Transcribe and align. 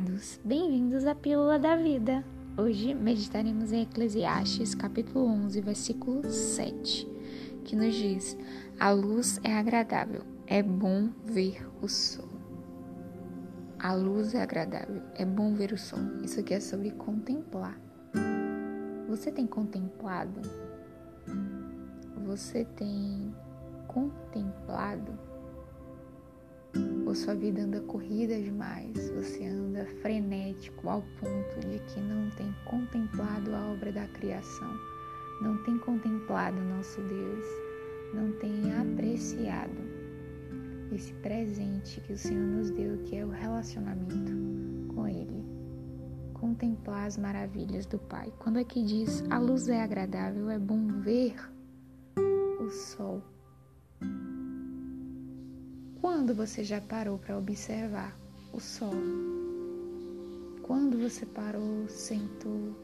amados, 0.00 0.40
bem-vindos 0.42 1.04
à 1.04 1.14
Pílula 1.14 1.58
da 1.58 1.76
Vida. 1.76 2.24
Hoje 2.56 2.94
meditaremos 2.94 3.70
em 3.70 3.82
Eclesiastes, 3.82 4.74
capítulo 4.74 5.26
11, 5.26 5.60
versículo 5.60 6.30
7, 6.30 7.06
que 7.64 7.76
nos 7.76 7.94
diz: 7.94 8.36
A 8.78 8.90
luz 8.90 9.38
é 9.44 9.52
agradável, 9.52 10.22
é 10.46 10.62
bom 10.62 11.10
ver 11.26 11.68
o 11.82 11.88
sol. 11.88 12.28
A 13.78 13.92
luz 13.92 14.34
é 14.34 14.42
agradável, 14.42 15.02
é 15.16 15.24
bom 15.24 15.52
ver 15.54 15.72
o 15.72 15.78
sol. 15.78 16.00
Isso 16.22 16.40
aqui 16.40 16.54
é 16.54 16.60
sobre 16.60 16.92
contemplar. 16.92 17.78
Você 19.06 19.30
tem 19.30 19.46
contemplado? 19.46 20.40
Você 22.24 22.64
tem 22.64 23.34
contemplado? 23.86 25.29
Ou 27.10 27.14
sua 27.14 27.34
vida 27.34 27.62
anda 27.62 27.80
corrida 27.80 28.40
demais, 28.40 29.10
você 29.10 29.44
anda 29.44 29.84
frenético 30.00 30.88
ao 30.88 31.02
ponto 31.18 31.68
de 31.68 31.80
que 31.80 31.98
não 31.98 32.30
tem 32.36 32.54
contemplado 32.64 33.52
a 33.52 33.72
obra 33.72 33.90
da 33.90 34.06
criação, 34.06 34.72
não 35.42 35.60
tem 35.64 35.76
contemplado 35.78 36.56
nosso 36.60 37.00
Deus, 37.00 37.44
não 38.14 38.30
tem 38.38 38.72
apreciado 38.74 39.74
esse 40.92 41.12
presente 41.14 42.00
que 42.02 42.12
o 42.12 42.16
Senhor 42.16 42.46
nos 42.46 42.70
deu, 42.70 42.98
que 42.98 43.16
é 43.16 43.24
o 43.24 43.30
relacionamento 43.30 44.94
com 44.94 45.08
Ele. 45.08 45.44
Contemplar 46.34 47.08
as 47.08 47.18
maravilhas 47.18 47.86
do 47.86 47.98
Pai. 47.98 48.32
Quando 48.38 48.58
aqui 48.58 48.84
diz 48.84 49.24
a 49.30 49.38
luz 49.38 49.68
é 49.68 49.82
agradável, 49.82 50.48
é 50.48 50.60
bom 50.60 50.86
ver 51.00 51.34
o 52.60 52.70
sol 52.70 53.20
quando 56.00 56.34
você 56.34 56.64
já 56.64 56.80
parou 56.80 57.18
para 57.18 57.36
observar 57.36 58.16
o 58.52 58.60
sol? 58.60 58.94
Quando 60.62 60.98
você 60.98 61.26
parou, 61.26 61.88
sentou 61.88 62.74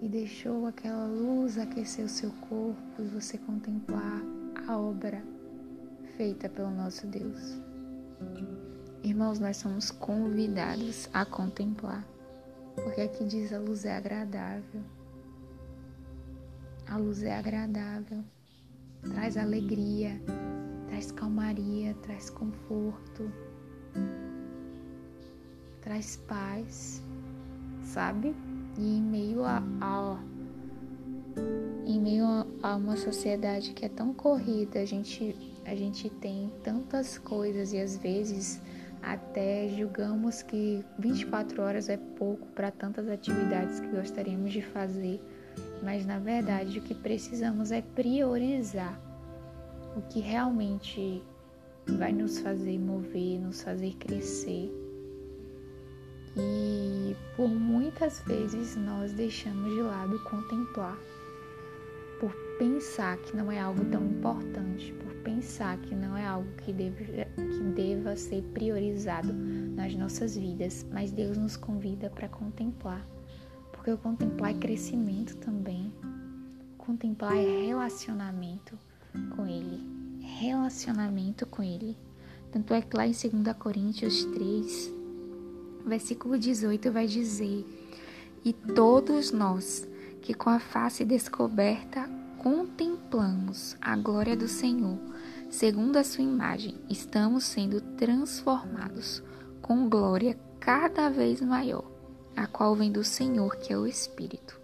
e 0.00 0.08
deixou 0.08 0.66
aquela 0.66 1.06
luz 1.06 1.58
aquecer 1.58 2.04
o 2.04 2.08
seu 2.08 2.30
corpo 2.48 3.00
e 3.00 3.04
você 3.04 3.36
contemplar 3.38 4.22
a 4.66 4.78
obra 4.78 5.22
feita 6.16 6.48
pelo 6.48 6.70
nosso 6.70 7.06
Deus? 7.06 7.58
Irmãos, 9.02 9.38
nós 9.38 9.56
somos 9.56 9.90
convidados 9.90 11.08
a 11.12 11.24
contemplar, 11.24 12.06
porque 12.74 13.00
aqui 13.00 13.24
diz 13.24 13.52
a 13.52 13.58
luz 13.58 13.84
é 13.84 13.96
agradável. 13.96 14.82
A 16.86 16.96
luz 16.96 17.22
é 17.22 17.34
agradável, 17.34 18.22
traz 19.02 19.36
alegria, 19.36 20.20
traz 20.88 21.10
calmaria, 21.12 21.94
traz 22.02 22.30
conforto, 22.30 23.30
traz 25.80 26.16
paz, 26.28 27.02
sabe? 27.82 28.34
E 28.78 28.98
em 28.98 29.02
meio 29.02 29.44
a, 29.44 29.62
a 29.80 30.18
em 31.86 32.00
meio 32.00 32.24
a 32.62 32.76
uma 32.76 32.96
sociedade 32.96 33.72
que 33.72 33.84
é 33.84 33.88
tão 33.88 34.12
corrida, 34.12 34.80
a 34.80 34.84
gente 34.84 35.34
a 35.64 35.74
gente 35.74 36.08
tem 36.08 36.52
tantas 36.64 37.18
coisas 37.18 37.72
e 37.72 37.78
às 37.78 37.96
vezes 37.96 38.60
até 39.02 39.68
julgamos 39.68 40.42
que 40.42 40.84
24 40.98 41.62
horas 41.62 41.88
é 41.88 41.96
pouco 41.96 42.46
para 42.48 42.70
tantas 42.70 43.08
atividades 43.08 43.80
que 43.80 43.88
gostaríamos 43.88 44.52
de 44.52 44.62
fazer, 44.62 45.20
mas 45.82 46.04
na 46.06 46.18
verdade 46.18 46.78
o 46.78 46.82
que 46.82 46.94
precisamos 46.94 47.70
é 47.70 47.82
priorizar 47.82 49.00
o 49.96 50.02
que 50.02 50.20
realmente 50.20 51.22
vai 51.86 52.12
nos 52.12 52.38
fazer 52.38 52.78
mover, 52.78 53.40
nos 53.40 53.62
fazer 53.62 53.94
crescer. 53.96 54.70
E 56.36 57.16
por 57.36 57.48
muitas 57.48 58.20
vezes 58.20 58.76
nós 58.76 59.12
deixamos 59.12 59.74
de 59.74 59.82
lado 59.82 60.22
contemplar, 60.24 60.96
por 62.20 62.32
pensar 62.58 63.16
que 63.18 63.36
não 63.36 63.50
é 63.50 63.58
algo 63.58 63.84
tão 63.86 64.04
importante, 64.06 64.92
por 64.92 65.12
pensar 65.22 65.76
que 65.78 65.94
não 65.94 66.16
é 66.16 66.24
algo 66.24 66.48
que 66.58 66.72
deva, 66.72 66.96
que 66.98 67.62
deva 67.74 68.16
ser 68.16 68.42
priorizado 68.54 69.32
nas 69.32 69.94
nossas 69.94 70.36
vidas, 70.36 70.86
mas 70.92 71.10
Deus 71.10 71.36
nos 71.36 71.56
convida 71.56 72.08
para 72.10 72.28
contemplar, 72.28 73.04
porque 73.80 73.92
o 73.92 73.96
contemplar 73.96 74.50
é 74.50 74.58
crescimento 74.58 75.38
também, 75.38 75.90
contemplar 76.76 77.34
é 77.34 77.64
relacionamento 77.64 78.78
com 79.34 79.46
Ele, 79.46 80.20
relacionamento 80.38 81.46
com 81.46 81.62
Ele. 81.62 81.96
Tanto 82.52 82.74
é 82.74 82.82
que 82.82 82.94
lá 82.94 83.06
em 83.06 83.12
2 83.12 83.56
Coríntios 83.58 84.26
3, 84.26 84.92
versículo 85.86 86.38
18, 86.38 86.92
vai 86.92 87.06
dizer: 87.06 87.64
E 88.44 88.52
todos 88.52 89.32
nós 89.32 89.88
que 90.20 90.34
com 90.34 90.50
a 90.50 90.58
face 90.58 91.02
descoberta 91.02 92.06
contemplamos 92.36 93.78
a 93.80 93.96
glória 93.96 94.36
do 94.36 94.46
Senhor, 94.46 94.98
segundo 95.48 95.96
a 95.96 96.04
Sua 96.04 96.22
imagem, 96.22 96.74
estamos 96.90 97.44
sendo 97.44 97.80
transformados 97.80 99.22
com 99.62 99.88
glória 99.88 100.38
cada 100.58 101.08
vez 101.08 101.40
maior, 101.40 101.89
a 102.36 102.46
qual 102.46 102.74
vem 102.74 102.90
do 102.90 103.04
Senhor, 103.04 103.56
que 103.56 103.72
é 103.72 103.78
o 103.78 103.86
Espírito. 103.86 104.60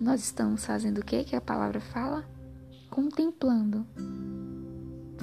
Nós 0.00 0.20
estamos 0.20 0.64
fazendo 0.64 0.98
o 0.98 1.04
que 1.04 1.24
que 1.24 1.36
a 1.36 1.40
palavra 1.40 1.80
fala? 1.80 2.24
contemplando. 2.90 3.86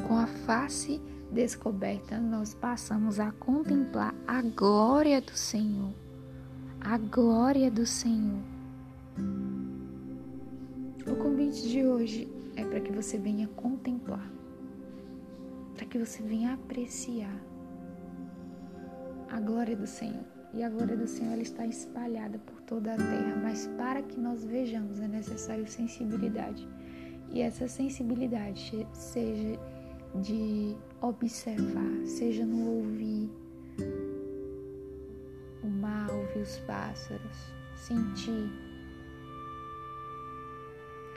Com 0.07 0.18
a 0.18 0.25
face 0.25 1.01
descoberta, 1.31 2.18
nós 2.18 2.56
passamos 2.56 3.19
a 3.19 3.31
contemplar 3.34 4.16
a 4.25 4.41
glória 4.41 5.22
do 5.22 5.35
Senhor. 5.35 5.94
A 6.79 6.97
glória 6.97 7.69
do 7.69 7.85
Senhor. 7.85 8.41
O 11.06 11.16
convite 11.18 11.68
de 11.68 11.85
hoje 11.85 12.31
é 12.56 12.63
para 12.63 12.79
que 12.79 12.91
você 12.91 13.18
venha 13.18 13.47
contemplar, 13.50 14.31
para 15.75 15.85
que 15.85 15.97
você 15.97 16.22
venha 16.24 16.53
apreciar 16.53 17.35
a 19.29 19.39
glória 19.39 19.75
do 19.75 19.88
Senhor. 19.88 20.36
E 20.53 20.63
a 20.63 20.69
glória 20.69 20.95
do 20.95 21.07
Senhor 21.07 21.37
está 21.39 21.65
espalhada 21.65 22.39
por 22.39 22.61
toda 22.61 22.93
a 22.93 22.97
terra, 22.97 23.35
mas 23.41 23.67
para 23.77 24.01
que 24.01 24.19
nós 24.19 24.43
vejamos 24.43 24.99
é 24.99 25.07
necessário 25.07 25.67
sensibilidade. 25.67 26.67
E 27.29 27.41
essa 27.41 27.67
sensibilidade 27.67 28.87
seja 28.93 29.59
de 30.15 30.75
observar, 31.01 32.05
seja 32.05 32.45
no 32.45 32.77
ouvir 32.77 33.29
o 35.63 35.67
mar, 35.67 36.09
ouvir 36.09 36.41
os 36.41 36.57
pássaros, 36.59 37.53
sentir 37.75 38.49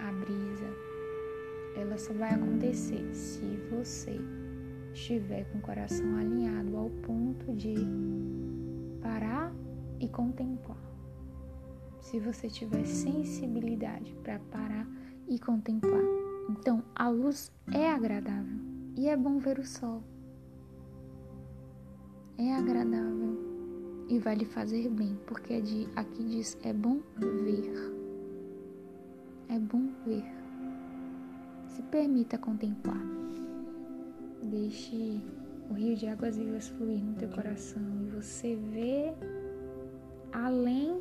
a 0.01 0.13
brisa. 0.13 0.67
Ela 1.77 1.97
só 1.97 2.13
vai 2.13 2.35
acontecer 2.35 3.15
se 3.15 3.41
você 3.71 4.21
estiver 4.93 5.45
com 5.51 5.59
o 5.59 5.63
coração 5.63 6.17
alinhado 6.17 6.77
ao 6.77 6.91
ponto 6.91 7.55
de 7.55 7.75
parar 9.01 9.53
e 9.99 10.09
contemplar. 10.09 10.79
Se 12.01 12.19
você 12.19 12.49
tiver 12.49 12.85
sensibilidade 12.85 14.15
para 14.23 14.39
parar 14.51 14.87
e 15.29 15.39
contemplar. 15.39 16.03
Então, 16.49 16.83
a 16.95 17.09
luz 17.09 17.53
é 17.73 17.91
agradável 17.91 18.59
e 18.97 19.09
é 19.09 19.17
bom 19.17 19.39
ver 19.39 19.59
o 19.59 19.67
sol. 19.67 20.03
É 22.37 22.55
agradável 22.55 23.39
e 24.09 24.19
vai 24.19 24.35
lhe 24.35 24.45
fazer 24.45 24.89
bem, 24.89 25.17
porque 25.27 25.63
aqui 25.95 26.25
diz 26.25 26.59
é 26.63 26.73
bom 26.73 27.01
ver. 27.17 27.73
É 29.49 29.59
bom 29.59 29.89
ver. 30.05 30.25
Se 31.69 31.83
permita 31.83 32.37
contemplar. 32.39 33.01
Deixe 34.43 35.21
o 35.71 35.75
rio 35.75 35.97
de 35.97 36.09
águas 36.09 36.37
vivas 36.37 36.69
fluir 36.69 37.03
no 37.03 37.15
teu 37.15 37.29
coração 37.29 37.83
e 38.03 38.11
você 38.11 38.57
vê 38.57 39.15
além 40.33 41.01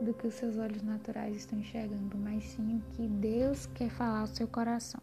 do 0.00 0.14
que 0.14 0.28
os 0.28 0.34
seus 0.34 0.56
olhos 0.56 0.82
naturais 0.82 1.36
estão 1.36 1.58
enxergando, 1.58 2.16
mas 2.16 2.44
sim 2.44 2.78
o 2.78 2.94
que 2.94 3.06
Deus 3.08 3.66
quer 3.74 3.90
falar 3.90 4.20
ao 4.20 4.26
seu 4.28 4.46
coração. 4.46 5.00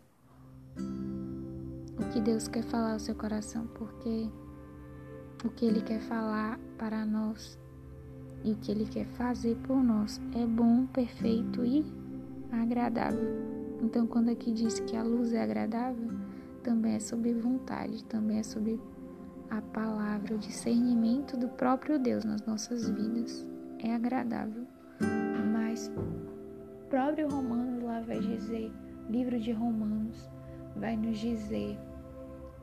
O 2.00 2.10
que 2.12 2.22
Deus 2.22 2.48
quer 2.48 2.64
falar 2.64 2.94
ao 2.94 3.00
seu 3.00 3.14
coração, 3.14 3.68
porque 3.76 4.30
o 5.44 5.50
que 5.50 5.66
Ele 5.66 5.82
quer 5.82 6.00
falar 6.02 6.58
para 6.78 7.06
nós 7.06 7.60
e 8.44 8.54
o 8.54 8.56
que 8.56 8.72
Ele 8.72 8.86
quer 8.86 9.06
fazer 9.06 9.56
por 9.58 9.84
nós 9.84 10.22
é 10.34 10.46
bom, 10.46 10.86
perfeito 10.88 11.66
e 11.66 11.86
agradável. 12.52 13.28
Então, 13.82 14.08
quando 14.08 14.30
aqui 14.30 14.52
diz 14.52 14.80
que 14.80 14.96
a 14.96 15.04
luz 15.04 15.34
é 15.34 15.44
agradável, 15.44 16.27
também 16.70 16.96
é 16.96 17.00
sobre 17.00 17.34
vontade, 17.34 18.04
também 18.06 18.40
é 18.40 18.44
sobre 18.44 18.80
a 19.50 19.62
palavra, 19.62 20.36
o 20.36 20.38
discernimento 20.38 21.38
do 21.38 21.48
próprio 21.48 21.98
Deus 21.98 22.26
nas 22.26 22.42
nossas 22.46 22.90
vidas. 22.90 23.48
É 23.80 23.94
agradável 23.94 24.68
mas 25.78 25.92
o 25.96 26.88
próprio 26.90 27.30
Romanos 27.30 27.84
lá 27.84 28.02
vai 28.02 28.20
dizer, 28.20 28.72
livro 29.10 29.40
de 29.40 29.52
Romanos 29.52 30.28
vai 30.76 30.98
nos 30.98 31.20
dizer 31.20 31.78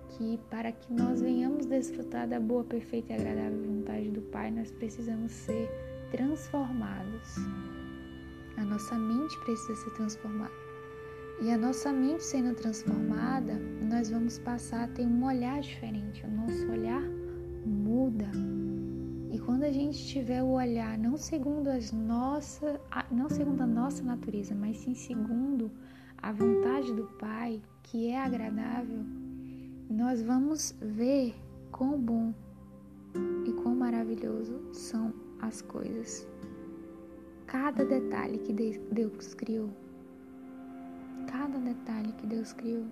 que 0.09 0.39
para 0.51 0.73
que 0.73 0.93
nós 0.93 1.21
venhamos 1.21 1.67
desfrutar 1.67 2.29
da 2.29 2.41
boa, 2.41 2.65
perfeita 2.65 3.13
e 3.13 3.17
agradável 3.17 3.63
vontade 3.63 4.11
do 4.11 4.21
Pai, 4.23 4.51
nós 4.51 4.71
precisamos 4.73 5.31
ser 5.31 5.69
transformados. 6.11 7.37
A 8.57 8.65
nossa 8.65 8.99
mente 8.99 9.39
precisa 9.45 9.77
ser 9.77 9.91
transformada. 9.91 10.74
E 11.41 11.51
a 11.51 11.59
nossa 11.59 11.93
mente 11.93 12.25
sendo 12.25 12.55
transformada, 12.55 13.55
nós 13.83 14.09
vamos 14.09 14.39
passar 14.39 14.85
a 14.85 14.89
ter 14.89 15.07
um 15.07 15.25
olhar 15.25 15.61
diferente. 15.61 16.25
O 16.25 16.31
nosso 16.31 16.71
olhar 16.71 17.03
muda. 17.67 18.31
E 19.31 19.39
quando 19.41 19.65
a 19.65 19.73
gente 19.73 20.07
tiver 20.07 20.43
o 20.43 20.53
olhar 20.53 20.97
não 20.97 21.17
segundo 21.17 21.69
as 21.69 21.91
nossa, 21.93 22.81
não 23.11 23.29
segundo 23.29 23.63
a 23.63 23.67
nossa 23.67 24.03
natureza, 24.03 24.55
mas 24.55 24.79
sim 24.79 24.95
segundo 24.95 25.71
a 26.19 26.33
vontade 26.33 26.95
do 26.95 27.05
Pai, 27.19 27.61
que 27.83 28.09
é 28.09 28.19
agradável, 28.19 29.05
nós 29.91 30.23
vamos 30.23 30.75
ver 30.81 31.35
quão 31.71 32.01
bom 32.01 32.33
e 33.45 33.53
quão 33.53 33.75
maravilhoso 33.75 34.59
são 34.73 35.13
as 35.41 35.61
coisas. 35.61 36.27
Cada 37.47 37.85
detalhe 37.85 38.39
que 38.39 38.53
Deus 38.53 39.35
criou. 39.35 39.84
Cada 41.37 41.59
detalhe 41.59 42.13
que 42.13 42.29
Deus 42.29 42.53
criou. 42.53 42.87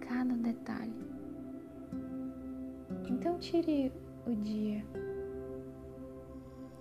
Cada 0.00 0.34
detalhe. 0.34 0.92
Então 3.08 3.38
tire 3.38 3.92
o 4.26 4.34
dia. 4.34 4.84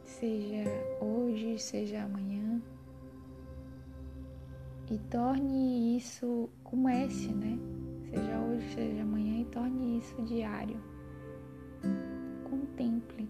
Seja 0.06 0.64
hoje, 1.00 1.60
seja 1.60 2.02
amanhã. 2.02 2.60
E 4.90 4.98
torne 5.12 5.96
isso, 5.98 6.50
comece, 6.64 7.32
né? 7.32 7.60
Seja 8.10 8.40
hoje, 8.40 8.74
seja 8.74 9.04
amanhã, 9.04 9.42
e 9.42 9.46
torne 9.46 10.00
isso 10.00 10.20
diário. 10.24 10.82
Contemple. 12.50 13.30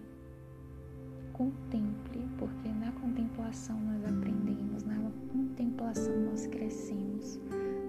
Contemple, 1.34 2.26
porque 2.38 2.68
na 2.70 2.90
contemplação 2.92 3.78
nós 3.78 4.02
aprendemos, 4.04 4.19
contemplação 5.90 6.16
nós 6.20 6.46
crescemos, 6.46 7.40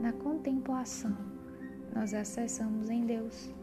na 0.02 0.12
contemplação 0.14 1.16
nós 1.94 2.14
acessamos 2.14 2.90
em 2.90 3.06
Deus 3.06 3.54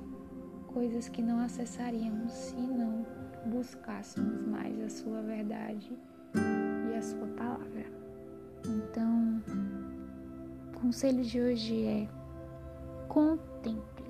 coisas 0.68 1.08
que 1.08 1.20
não 1.22 1.40
acessaríamos 1.40 2.30
se 2.32 2.54
não 2.54 3.04
buscássemos 3.46 4.46
mais 4.46 4.80
a 4.80 4.88
Sua 4.88 5.22
verdade 5.22 5.98
e 6.92 6.96
a 6.96 7.02
Sua 7.02 7.26
palavra. 7.28 7.86
Então, 8.64 9.42
o 10.68 10.80
conselho 10.80 11.24
de 11.24 11.40
hoje 11.40 11.84
é 11.84 12.08
contemple. 13.08 14.07